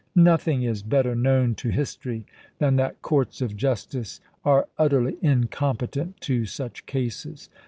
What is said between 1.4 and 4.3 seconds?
to history than that courts of justice